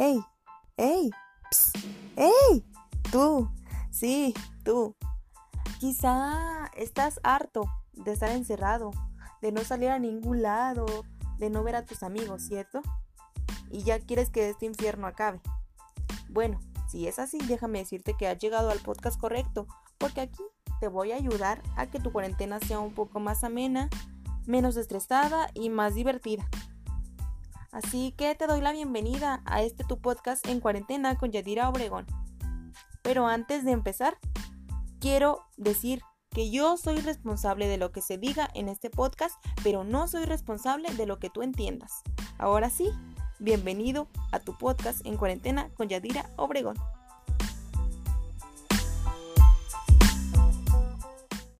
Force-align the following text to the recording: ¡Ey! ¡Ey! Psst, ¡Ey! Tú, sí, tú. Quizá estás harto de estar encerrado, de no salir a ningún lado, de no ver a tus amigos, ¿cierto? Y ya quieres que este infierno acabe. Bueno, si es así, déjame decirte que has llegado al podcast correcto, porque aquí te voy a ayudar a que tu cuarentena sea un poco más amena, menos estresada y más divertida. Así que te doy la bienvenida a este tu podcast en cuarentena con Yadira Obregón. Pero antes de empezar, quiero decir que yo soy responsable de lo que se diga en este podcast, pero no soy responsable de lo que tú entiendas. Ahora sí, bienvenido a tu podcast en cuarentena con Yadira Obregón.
¡Ey! 0.00 0.24
¡Ey! 0.76 1.10
Psst, 1.50 1.76
¡Ey! 2.14 2.64
Tú, 3.10 3.50
sí, 3.90 4.32
tú. 4.64 4.94
Quizá 5.80 6.70
estás 6.76 7.18
harto 7.24 7.64
de 7.94 8.12
estar 8.12 8.30
encerrado, 8.30 8.92
de 9.42 9.50
no 9.50 9.64
salir 9.64 9.88
a 9.88 9.98
ningún 9.98 10.40
lado, 10.40 10.86
de 11.38 11.50
no 11.50 11.64
ver 11.64 11.74
a 11.74 11.84
tus 11.84 12.04
amigos, 12.04 12.44
¿cierto? 12.44 12.80
Y 13.72 13.82
ya 13.82 13.98
quieres 13.98 14.30
que 14.30 14.48
este 14.48 14.66
infierno 14.66 15.08
acabe. 15.08 15.40
Bueno, 16.28 16.60
si 16.88 17.08
es 17.08 17.18
así, 17.18 17.38
déjame 17.48 17.80
decirte 17.80 18.14
que 18.16 18.28
has 18.28 18.38
llegado 18.38 18.70
al 18.70 18.78
podcast 18.78 19.18
correcto, 19.18 19.66
porque 19.98 20.20
aquí 20.20 20.44
te 20.78 20.86
voy 20.86 21.10
a 21.10 21.16
ayudar 21.16 21.60
a 21.76 21.88
que 21.88 21.98
tu 21.98 22.12
cuarentena 22.12 22.60
sea 22.60 22.78
un 22.78 22.94
poco 22.94 23.18
más 23.18 23.42
amena, 23.42 23.90
menos 24.46 24.76
estresada 24.76 25.50
y 25.54 25.70
más 25.70 25.96
divertida. 25.96 26.48
Así 27.70 28.12
que 28.16 28.34
te 28.34 28.46
doy 28.46 28.60
la 28.60 28.72
bienvenida 28.72 29.42
a 29.44 29.62
este 29.62 29.84
tu 29.84 30.00
podcast 30.00 30.46
en 30.48 30.60
cuarentena 30.60 31.16
con 31.16 31.32
Yadira 31.32 31.68
Obregón. 31.68 32.06
Pero 33.02 33.26
antes 33.26 33.64
de 33.64 33.72
empezar, 33.72 34.18
quiero 35.00 35.40
decir 35.56 36.00
que 36.30 36.50
yo 36.50 36.76
soy 36.76 37.00
responsable 37.00 37.68
de 37.68 37.76
lo 37.76 37.92
que 37.92 38.00
se 38.00 38.16
diga 38.18 38.48
en 38.54 38.68
este 38.68 38.90
podcast, 38.90 39.34
pero 39.62 39.84
no 39.84 40.08
soy 40.08 40.24
responsable 40.24 40.90
de 40.94 41.06
lo 41.06 41.18
que 41.18 41.30
tú 41.30 41.42
entiendas. 41.42 42.02
Ahora 42.38 42.70
sí, 42.70 42.90
bienvenido 43.38 44.08
a 44.32 44.40
tu 44.40 44.56
podcast 44.56 45.04
en 45.06 45.16
cuarentena 45.16 45.70
con 45.74 45.88
Yadira 45.88 46.30
Obregón. 46.36 46.76